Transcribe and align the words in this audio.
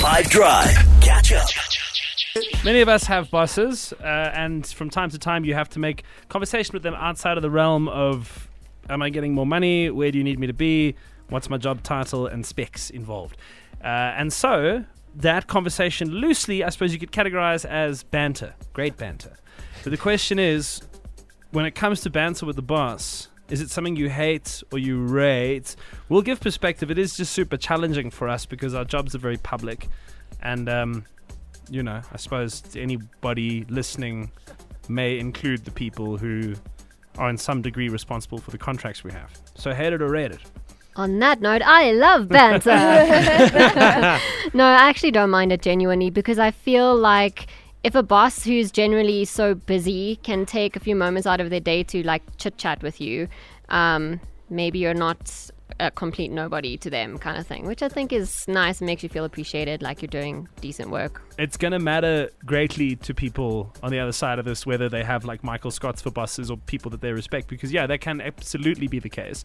5 0.00 0.30
Drive. 0.30 0.74
Catch 1.02 1.32
up. 1.32 1.46
Many 2.64 2.80
of 2.80 2.88
us 2.88 3.04
have 3.04 3.30
bosses, 3.30 3.92
uh, 4.00 4.06
and 4.34 4.66
from 4.66 4.88
time 4.88 5.10
to 5.10 5.18
time, 5.18 5.44
you 5.44 5.52
have 5.52 5.68
to 5.70 5.78
make 5.78 6.04
conversation 6.30 6.72
with 6.72 6.82
them 6.82 6.94
outside 6.94 7.36
of 7.36 7.42
the 7.42 7.50
realm 7.50 7.86
of 7.86 8.48
Am 8.88 9.02
I 9.02 9.10
getting 9.10 9.34
more 9.34 9.44
money? 9.44 9.90
Where 9.90 10.10
do 10.10 10.16
you 10.16 10.24
need 10.24 10.38
me 10.38 10.46
to 10.46 10.54
be? 10.54 10.94
What's 11.28 11.50
my 11.50 11.58
job 11.58 11.82
title? 11.82 12.26
And 12.26 12.46
specs 12.46 12.88
involved. 12.88 13.36
Uh, 13.84 14.16
and 14.16 14.32
so, 14.32 14.86
that 15.16 15.48
conversation 15.48 16.08
loosely, 16.10 16.64
I 16.64 16.70
suppose 16.70 16.94
you 16.94 16.98
could 16.98 17.12
categorize 17.12 17.66
as 17.66 18.02
banter. 18.02 18.54
Great 18.72 18.96
banter. 18.96 19.36
But 19.84 19.90
the 19.90 19.98
question 19.98 20.38
is 20.38 20.80
when 21.50 21.66
it 21.66 21.72
comes 21.72 22.00
to 22.00 22.10
banter 22.10 22.46
with 22.46 22.56
the 22.56 22.62
boss, 22.62 23.28
is 23.50 23.60
it 23.60 23.70
something 23.70 23.96
you 23.96 24.08
hate 24.08 24.62
or 24.72 24.78
you 24.78 25.04
rate? 25.04 25.76
We'll 26.08 26.22
give 26.22 26.40
perspective. 26.40 26.90
It 26.90 26.98
is 26.98 27.16
just 27.16 27.32
super 27.32 27.56
challenging 27.56 28.10
for 28.10 28.28
us 28.28 28.46
because 28.46 28.74
our 28.74 28.84
jobs 28.84 29.14
are 29.14 29.18
very 29.18 29.36
public. 29.36 29.88
And, 30.42 30.68
um, 30.68 31.04
you 31.68 31.82
know, 31.82 32.00
I 32.12 32.16
suppose 32.16 32.62
anybody 32.76 33.64
listening 33.68 34.30
may 34.88 35.18
include 35.18 35.64
the 35.64 35.70
people 35.70 36.16
who 36.16 36.54
are 37.18 37.28
in 37.28 37.36
some 37.36 37.60
degree 37.60 37.88
responsible 37.88 38.38
for 38.38 38.50
the 38.50 38.58
contracts 38.58 39.04
we 39.04 39.12
have. 39.12 39.32
So 39.56 39.74
hate 39.74 39.92
it 39.92 40.00
or 40.00 40.08
rate 40.08 40.30
it. 40.32 40.40
On 40.96 41.18
that 41.20 41.40
note, 41.40 41.62
I 41.64 41.92
love 41.92 42.28
banter. 42.28 42.70
no, 44.54 44.64
I 44.64 44.88
actually 44.88 45.12
don't 45.12 45.30
mind 45.30 45.52
it 45.52 45.62
genuinely 45.62 46.10
because 46.10 46.38
I 46.38 46.50
feel 46.50 46.96
like 46.96 47.46
if 47.82 47.94
a 47.94 48.02
boss 48.02 48.44
who's 48.44 48.70
generally 48.70 49.24
so 49.24 49.54
busy 49.54 50.16
can 50.22 50.44
take 50.44 50.76
a 50.76 50.80
few 50.80 50.94
moments 50.94 51.26
out 51.26 51.40
of 51.40 51.50
their 51.50 51.60
day 51.60 51.82
to 51.84 52.02
like 52.02 52.22
chit 52.36 52.58
chat 52.58 52.82
with 52.82 53.00
you, 53.00 53.28
um, 53.68 54.20
maybe 54.48 54.78
you're 54.78 54.94
not 54.94 55.50
a 55.78 55.90
complete 55.90 56.30
nobody 56.30 56.76
to 56.78 56.90
them 56.90 57.18
kind 57.18 57.38
of 57.38 57.46
thing, 57.46 57.66
which 57.66 57.82
I 57.82 57.88
think 57.88 58.12
is 58.12 58.46
nice 58.48 58.80
and 58.80 58.86
makes 58.86 59.02
you 59.02 59.08
feel 59.08 59.24
appreciated, 59.24 59.82
like 59.82 60.02
you're 60.02 60.08
doing 60.08 60.48
decent 60.60 60.90
work. 60.90 61.22
It's 61.38 61.56
going 61.56 61.72
to 61.72 61.78
matter 61.78 62.30
greatly 62.44 62.96
to 62.96 63.14
people 63.14 63.74
on 63.82 63.90
the 63.90 63.98
other 63.98 64.12
side 64.12 64.38
of 64.38 64.44
this 64.44 64.66
whether 64.66 64.88
they 64.88 65.04
have 65.04 65.24
like 65.24 65.44
Michael 65.44 65.70
Scotts 65.70 66.02
for 66.02 66.10
bosses 66.10 66.50
or 66.50 66.56
people 66.56 66.90
that 66.90 67.00
they 67.00 67.12
respect, 67.12 67.48
because 67.48 67.72
yeah, 67.72 67.86
that 67.86 68.00
can 68.00 68.20
absolutely 68.20 68.88
be 68.88 68.98
the 68.98 69.08
case. 69.08 69.44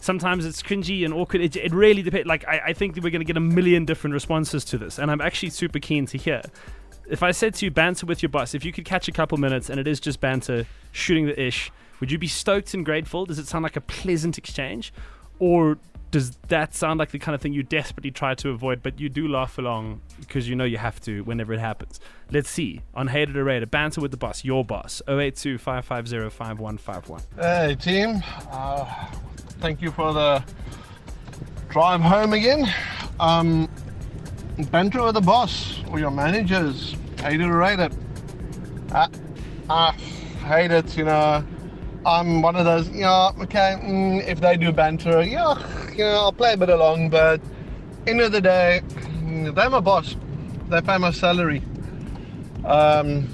Sometimes 0.00 0.46
it's 0.46 0.62
cringy 0.62 1.04
and 1.04 1.12
awkward. 1.12 1.42
It, 1.42 1.56
it 1.56 1.72
really 1.72 2.02
depends. 2.02 2.26
Like, 2.26 2.46
I, 2.48 2.60
I 2.68 2.72
think 2.72 2.96
we're 2.96 3.10
going 3.10 3.20
to 3.20 3.24
get 3.24 3.36
a 3.36 3.40
million 3.40 3.84
different 3.84 4.14
responses 4.14 4.64
to 4.66 4.78
this, 4.78 4.98
and 4.98 5.10
I'm 5.10 5.20
actually 5.20 5.50
super 5.50 5.78
keen 5.78 6.06
to 6.06 6.18
hear. 6.18 6.42
If 7.08 7.22
I 7.22 7.32
said 7.32 7.54
to 7.56 7.66
you, 7.66 7.70
banter 7.70 8.06
with 8.06 8.22
your 8.22 8.30
boss, 8.30 8.54
if 8.54 8.64
you 8.64 8.72
could 8.72 8.84
catch 8.84 9.08
a 9.08 9.12
couple 9.12 9.36
minutes 9.36 9.68
and 9.68 9.80
it 9.80 9.88
is 9.88 9.98
just 9.98 10.20
banter, 10.20 10.64
shooting 10.92 11.26
the 11.26 11.40
ish, 11.40 11.72
would 11.98 12.10
you 12.10 12.18
be 12.18 12.28
stoked 12.28 12.72
and 12.72 12.84
grateful? 12.84 13.26
Does 13.26 13.38
it 13.38 13.46
sound 13.46 13.62
like 13.62 13.76
a 13.76 13.80
pleasant 13.80 14.38
exchange? 14.38 14.92
Or 15.40 15.78
does 16.10 16.36
that 16.48 16.74
sound 16.74 16.98
like 16.98 17.10
the 17.10 17.18
kind 17.18 17.34
of 17.34 17.40
thing 17.40 17.52
you 17.52 17.62
desperately 17.62 18.10
try 18.10 18.34
to 18.34 18.50
avoid, 18.50 18.82
but 18.82 18.98
you 18.98 19.08
do 19.08 19.28
laugh 19.28 19.58
along 19.58 20.00
because 20.18 20.48
you 20.48 20.56
know 20.56 20.64
you 20.64 20.78
have 20.78 21.00
to 21.02 21.22
whenever 21.22 21.52
it 21.52 21.60
happens? 21.60 22.00
Let's 22.30 22.50
see. 22.50 22.82
On 22.94 23.08
Hated 23.08 23.36
or 23.36 23.44
Rated, 23.44 23.70
banter 23.70 24.00
with 24.00 24.10
the 24.10 24.16
boss, 24.16 24.44
your 24.44 24.64
boss, 24.64 25.02
082 25.08 25.58
550 25.58 26.30
5151. 26.30 27.22
Hey, 27.36 27.74
team. 27.76 28.22
Uh, 28.50 28.84
thank 29.60 29.80
you 29.80 29.90
for 29.90 30.12
the 30.12 30.44
drive 31.68 32.00
home 32.00 32.32
again. 32.32 32.72
Um, 33.20 33.68
banter 34.70 35.02
with 35.04 35.14
the 35.14 35.20
boss 35.20 35.80
or 35.90 36.00
your 36.00 36.10
managers, 36.10 36.96
hated 37.20 37.46
or 37.46 37.58
rated. 37.58 37.92
Uh, 38.92 39.08
I 39.68 39.92
hate 39.92 40.72
it, 40.72 40.96
you 40.96 41.04
know. 41.04 41.44
I'm 42.06 42.40
one 42.40 42.56
of 42.56 42.64
those, 42.64 42.88
yeah, 42.90 43.30
okay, 43.42 43.78
mm, 43.82 44.26
if 44.26 44.40
they 44.40 44.56
do 44.56 44.72
banter, 44.72 45.22
yeah, 45.22 45.54
know, 45.98 46.16
I'll 46.16 46.32
play 46.32 46.54
a 46.54 46.56
bit 46.56 46.70
along, 46.70 47.10
but 47.10 47.40
end 48.06 48.20
of 48.20 48.32
the 48.32 48.40
day, 48.40 48.80
mm, 48.84 49.54
they're 49.54 49.70
my 49.70 49.80
boss. 49.80 50.16
They 50.68 50.80
pay 50.80 50.98
my 50.98 51.10
salary. 51.10 51.62
Um, 52.64 53.28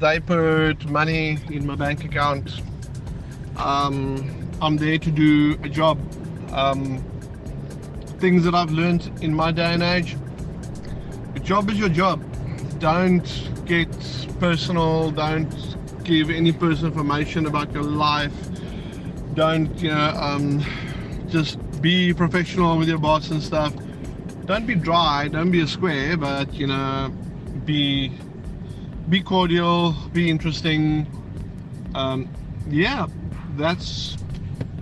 they 0.00 0.20
put 0.20 0.88
money 0.90 1.38
in 1.50 1.66
my 1.66 1.74
bank 1.74 2.04
account. 2.04 2.60
Um, 3.56 4.50
I'm 4.60 4.76
there 4.76 4.98
to 4.98 5.10
do 5.10 5.58
a 5.62 5.68
job. 5.68 5.98
Um, 6.52 7.02
things 8.18 8.44
that 8.44 8.54
I've 8.54 8.70
learned 8.70 9.10
in 9.22 9.34
my 9.34 9.52
day 9.52 9.72
and 9.72 9.82
age. 9.82 10.16
A 11.34 11.40
job 11.40 11.70
is 11.70 11.78
your 11.78 11.88
job. 11.88 12.22
Don't 12.78 13.50
get 13.64 13.90
personal. 14.38 15.10
Don't 15.12 15.76
give 16.04 16.30
any 16.30 16.52
personal 16.52 16.86
information 16.92 17.46
about 17.46 17.72
your 17.72 17.82
life. 17.82 18.32
Don't, 19.34 19.76
you 19.78 19.90
know, 19.90 20.12
um, 20.16 20.64
just 21.28 21.58
be 21.80 22.12
professional 22.12 22.78
with 22.78 22.88
your 22.88 22.98
boss 22.98 23.30
and 23.30 23.42
stuff. 23.42 23.72
Don't 24.44 24.66
be 24.66 24.74
dry. 24.74 25.28
Don't 25.28 25.50
be 25.50 25.60
a 25.60 25.66
square, 25.66 26.16
but 26.16 26.52
you 26.52 26.66
know, 26.66 27.12
be 27.64 28.12
be 29.08 29.22
cordial. 29.22 29.92
Be 30.12 30.28
interesting. 30.30 31.06
Um, 31.94 32.28
yeah, 32.68 33.06
that's 33.56 34.16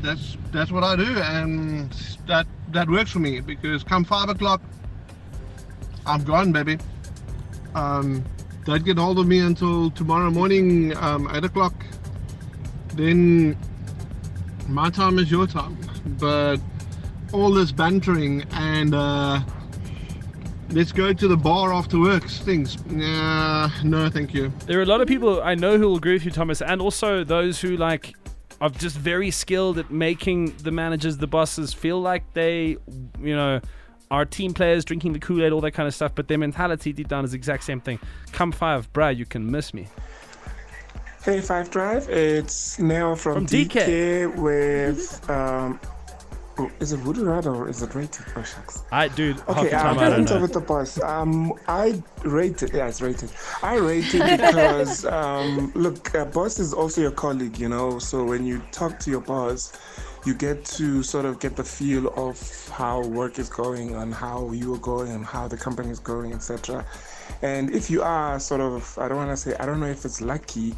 that's 0.01 0.37
that's 0.51 0.71
what 0.71 0.83
I 0.83 0.97
do, 0.97 1.19
and 1.19 1.93
that 2.27 2.47
that 2.73 2.89
works 2.89 3.11
for 3.11 3.19
me 3.19 3.41
because 3.41 3.85
come 3.85 4.05
five 4.05 4.29
o'clock, 4.29 4.63
I'm 6.07 6.25
gone, 6.25 6.53
baby. 6.53 6.79
Um, 7.75 8.25
don't 8.65 8.85
get 8.85 8.99
hold 8.99 9.19
of 9.19 9.27
me 9.27 9.41
until 9.41 9.91
tomorrow 9.91 10.31
morning, 10.31 10.97
um, 10.97 11.29
eight 11.35 11.45
o'clock. 11.45 11.75
Then 12.95 13.57
my 14.69 14.91
time 14.91 15.19
is 15.19 15.31
your 15.31 15.47
time. 15.47 15.79
But 16.19 16.59
all 17.33 17.53
this 17.53 17.73
bantering 17.73 18.45
and 18.53 18.95
uh, 18.95 19.41
let's 20.71 20.93
go 20.93 21.13
to 21.13 21.29
the 21.29 21.37
bar 21.37 21.73
after 21.73 21.99
work 21.99 22.25
things. 22.29 22.85
Nah, 22.87 23.71
no, 23.85 24.09
thank 24.09 24.35
you. 24.35 24.53
There 24.67 24.79
are 24.79 24.83
a 24.83 24.87
lot 24.87 25.01
of 25.01 25.09
people 25.09 25.43
I 25.43 25.55
know 25.55 25.79
who 25.79 25.89
will 25.89 25.97
agree 25.97 26.15
with 26.15 26.25
you, 26.25 26.31
Thomas, 26.31 26.61
and 26.61 26.81
also 26.81 27.25
those 27.25 27.61
who 27.61 27.77
like 27.77 28.15
are 28.61 28.71
just 28.71 28.97
very 28.97 29.31
skilled 29.31 29.79
at 29.79 29.91
making 29.91 30.57
the 30.59 30.71
managers, 30.71 31.17
the 31.17 31.27
bosses, 31.27 31.73
feel 31.73 32.01
like 32.01 32.35
they, 32.35 32.77
you 33.21 33.35
know, 33.35 33.61
are 34.11 34.25
team 34.25 34.53
players 34.55 34.85
drinking 34.85 35.13
the 35.13 35.19
Kool 35.19 35.43
Aid, 35.45 35.53
all 35.53 35.61
that 35.63 35.73
kind 35.73 35.87
of 35.87 35.95
stuff. 35.95 36.13
But 36.15 36.29
their 36.29 36.39
mentality 36.39 36.93
deep 36.93 37.09
down 37.09 37.25
is 37.25 37.31
the 37.33 37.37
exact 37.37 37.65
same 37.65 37.81
thing. 37.81 37.99
Come 38.33 38.53
five, 38.53 38.93
bruh, 38.93 39.17
you 39.17 39.27
can 39.27 39.51
miss 39.51 39.73
me. 39.75 39.87
Hey, 41.25 41.43
Five 41.43 41.71
Drive. 41.71 42.09
It's 42.09 42.79
Neo 42.79 43.15
from, 43.15 43.35
From 43.35 43.47
DK, 43.47 43.69
DK. 43.69 44.37
with. 44.39 45.31
Um, 45.31 45.79
oh, 46.59 46.71
is 46.81 46.93
it 46.93 46.97
Voodoo 46.99 47.25
Rad 47.27 47.47
or 47.47 47.69
is 47.69 47.83
it 47.83 47.95
rated? 47.95 48.25
Oh, 48.37 48.43
shucks. 48.43 48.83
I, 48.91 49.09
dude, 49.09 49.39
Okay, 49.49 49.73
I'm 49.75 49.99
I 49.99 50.09
don't 50.09 50.25
know. 50.29 50.41
with 50.41 50.53
the 50.55 50.61
boss. 50.61 51.01
Um, 51.03 51.53
I 51.69 52.03
rate 52.25 52.63
it. 52.63 52.73
Yeah, 52.75 52.89
it's 52.89 53.01
rated. 53.03 53.31
I 53.63 53.77
rate 53.77 54.13
it 54.15 54.21
because 54.41 55.05
um, 55.05 55.73
look, 55.75 56.13
a 56.15 56.25
boss 56.25 56.59
is 56.59 56.73
also 56.73 57.01
your 57.03 57.13
colleague, 57.13 57.59
you 57.59 57.69
know. 57.69 57.99
So 57.99 58.25
when 58.25 58.45
you 58.47 58.61
talk 58.73 58.99
to 59.01 59.11
your 59.11 59.21
boss, 59.21 59.73
you 60.27 60.35
get 60.35 60.65
to 60.65 61.03
sort 61.03 61.25
of 61.25 61.41
get 61.41 61.57
the 61.57 61.65
feel 61.65 62.09
of 62.17 62.69
how 62.69 63.03
work 63.07 63.39
is 63.39 63.49
going 63.49 63.95
and 63.95 64.13
how 64.13 64.51
you 64.53 64.75
are 64.75 64.79
going 64.79 65.11
and 65.13 65.25
how 65.25 65.49
the 65.49 65.57
company 65.57 65.91
is 65.91 65.99
going, 65.99 66.33
etc. 66.33 66.85
And 67.43 67.71
if 67.71 67.91
you 67.91 68.03
are 68.03 68.39
sort 68.39 68.61
of, 68.61 68.99
I 68.99 69.09
don't 69.09 69.17
want 69.17 69.31
to 69.31 69.37
say, 69.37 69.57
I 69.59 69.67
don't 69.67 69.81
know 69.81 69.87
if 69.87 70.05
it's 70.05 70.21
lucky 70.21 70.75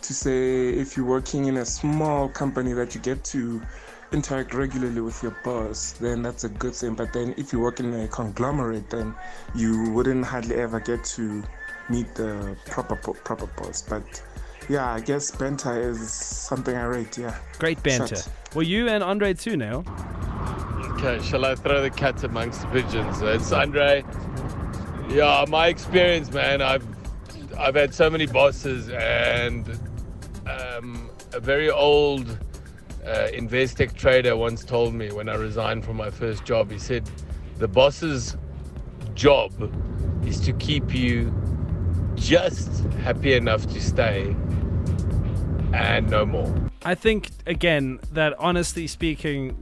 to 0.00 0.14
say 0.14 0.70
if 0.70 0.96
you're 0.96 1.06
working 1.06 1.46
in 1.46 1.58
a 1.58 1.64
small 1.64 2.28
company 2.28 2.72
that 2.72 2.94
you 2.94 3.00
get 3.00 3.22
to 3.24 3.60
interact 4.12 4.54
regularly 4.54 5.00
with 5.00 5.22
your 5.22 5.36
boss, 5.44 5.92
then 5.92 6.22
that's 6.22 6.44
a 6.44 6.48
good 6.48 6.74
thing. 6.74 6.94
But 6.94 7.12
then 7.12 7.34
if 7.36 7.52
you 7.52 7.60
work 7.60 7.80
in 7.80 7.92
a 7.94 8.08
conglomerate, 8.08 8.90
then 8.90 9.14
you 9.54 9.90
wouldn't 9.90 10.24
hardly 10.24 10.56
ever 10.56 10.80
get 10.80 11.04
to 11.16 11.42
meet 11.88 12.14
the 12.14 12.56
proper 12.66 12.96
proper 12.96 13.46
boss. 13.46 13.82
But 13.82 14.22
yeah, 14.68 14.92
I 14.92 15.00
guess 15.00 15.30
banter 15.30 15.90
is 15.90 16.12
something 16.12 16.74
I 16.74 16.84
rate. 16.84 17.18
Yeah. 17.18 17.36
Great 17.58 17.82
banter. 17.82 18.16
Shut. 18.16 18.28
Well, 18.54 18.62
you 18.62 18.88
and 18.88 19.02
Andre 19.02 19.34
too 19.34 19.56
now. 19.56 19.84
Okay, 20.92 21.22
shall 21.24 21.44
I 21.44 21.54
throw 21.54 21.82
the 21.82 21.90
cat 21.90 22.22
amongst 22.22 22.62
the 22.62 22.68
pigeons? 22.68 23.20
It's 23.22 23.50
Andre. 23.52 24.04
Yeah, 25.08 25.44
my 25.48 25.66
experience, 25.66 26.30
man. 26.32 26.62
I've 26.62 26.86
I've 27.58 27.74
had 27.74 27.94
so 27.94 28.08
many 28.08 28.26
bosses, 28.26 28.88
and 28.88 29.68
um, 30.46 31.10
a 31.32 31.40
very 31.40 31.70
old 31.70 32.30
uh, 33.04 33.28
Investec 33.32 33.94
trader 33.94 34.36
once 34.36 34.64
told 34.64 34.94
me 34.94 35.10
when 35.12 35.28
I 35.28 35.34
resigned 35.34 35.84
from 35.84 35.96
my 35.96 36.10
first 36.10 36.44
job. 36.44 36.70
He 36.70 36.78
said, 36.78 37.10
"The 37.58 37.68
boss's 37.68 38.36
job 39.14 39.52
is 40.24 40.40
to 40.40 40.52
keep 40.54 40.94
you 40.94 41.32
just 42.22 42.84
happy 43.02 43.34
enough 43.34 43.66
to 43.72 43.80
stay, 43.80 44.34
and 45.74 46.08
no 46.10 46.24
more." 46.24 46.54
I 46.84 46.94
think 46.94 47.30
again 47.46 48.00
that 48.12 48.34
honestly 48.38 48.86
speaking, 48.86 49.56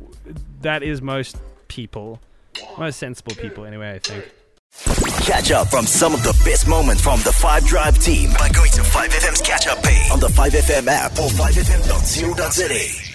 that 0.62 0.82
is 0.82 1.02
most 1.02 1.36
people, 1.68 2.20
most 2.78 2.98
sensible 2.98 3.34
people 3.34 3.64
anyway. 3.64 3.94
I 3.94 3.98
think. 3.98 4.24
Catch 5.26 5.50
up 5.50 5.68
from 5.68 5.84
some 5.86 6.14
of 6.14 6.22
the 6.22 6.32
best 6.44 6.68
moments 6.68 7.02
from 7.02 7.20
the 7.20 7.32
5 7.32 7.66
Drive 7.66 7.98
team 7.98 8.30
by 8.38 8.48
going 8.50 8.70
to 8.72 8.82
5FM's 8.82 9.42
catch 9.42 9.66
up 9.66 9.82
page 9.82 10.10
on 10.10 10.20
the 10.20 10.28
5FM 10.28 10.86
app 10.86 11.12
or 11.18 11.28
5FM.co.za. 11.28 13.09